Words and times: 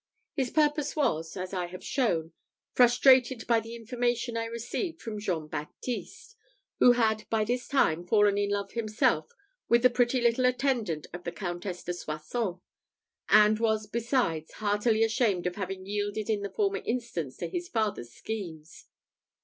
His 0.33 0.49
purpose 0.49 0.95
was, 0.95 1.37
as 1.37 1.53
I 1.53 1.67
have 1.67 1.83
shown, 1.83 2.31
frustrated 2.73 3.45
by 3.45 3.59
the 3.59 3.75
information 3.75 4.35
I 4.35 4.45
received 4.45 4.99
from 4.99 5.19
Jean 5.19 5.47
Baptiste, 5.47 6.35
who 6.79 6.93
had 6.93 7.29
by 7.29 7.43
this 7.43 7.67
time 7.67 8.07
fallen 8.07 8.35
in 8.35 8.49
love 8.49 8.71
himself 8.71 9.29
with 9.69 9.83
the 9.83 9.91
pretty 9.91 10.19
little 10.19 10.45
attendant 10.47 11.05
of 11.13 11.23
the 11.23 11.31
Countess 11.31 11.83
de 11.83 11.93
Soissons, 11.93 12.57
and 13.29 13.59
was 13.59 13.85
besides 13.85 14.53
heartily 14.53 15.03
ashamed 15.03 15.45
of 15.45 15.55
having 15.55 15.85
yielded 15.85 16.31
in 16.31 16.41
the 16.41 16.49
former 16.49 16.77
instance 16.83 17.37
to 17.37 17.47
his 17.47 17.67
father's 17.67 18.11
schemes. 18.11 18.87